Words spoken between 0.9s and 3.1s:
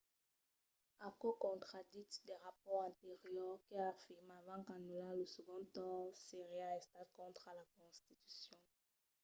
aquò contraditz de rapòrts